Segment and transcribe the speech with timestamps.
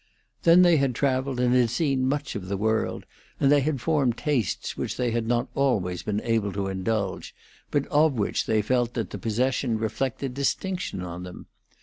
[0.41, 3.05] Then they had travelled and seen much of the world,
[3.39, 7.35] and they had formed tastes which they had not always been able to indulge,
[7.69, 11.45] but of which they felt that the possession reflected distinction on them.